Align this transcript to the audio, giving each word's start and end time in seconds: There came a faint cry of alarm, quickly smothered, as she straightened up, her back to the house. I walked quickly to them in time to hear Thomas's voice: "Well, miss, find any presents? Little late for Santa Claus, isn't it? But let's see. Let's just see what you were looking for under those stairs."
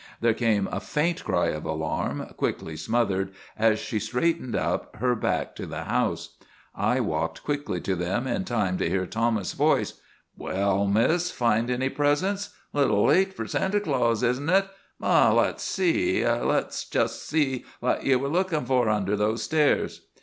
There 0.19 0.33
came 0.33 0.67
a 0.71 0.79
faint 0.79 1.23
cry 1.23 1.49
of 1.49 1.63
alarm, 1.63 2.25
quickly 2.35 2.75
smothered, 2.75 3.29
as 3.55 3.77
she 3.77 3.99
straightened 3.99 4.55
up, 4.55 4.95
her 4.95 5.13
back 5.13 5.55
to 5.57 5.67
the 5.67 5.83
house. 5.83 6.37
I 6.73 6.99
walked 6.99 7.43
quickly 7.43 7.79
to 7.81 7.95
them 7.95 8.25
in 8.25 8.43
time 8.45 8.79
to 8.79 8.89
hear 8.89 9.05
Thomas's 9.05 9.53
voice: 9.53 10.01
"Well, 10.35 10.87
miss, 10.87 11.29
find 11.29 11.69
any 11.69 11.89
presents? 11.89 12.49
Little 12.73 13.05
late 13.05 13.31
for 13.35 13.45
Santa 13.45 13.79
Claus, 13.79 14.23
isn't 14.23 14.49
it? 14.49 14.67
But 14.99 15.33
let's 15.35 15.63
see. 15.63 16.25
Let's 16.27 16.85
just 16.89 17.21
see 17.29 17.63
what 17.79 18.03
you 18.03 18.17
were 18.17 18.27
looking 18.27 18.65
for 18.65 18.89
under 18.89 19.15
those 19.15 19.43
stairs." 19.43 20.01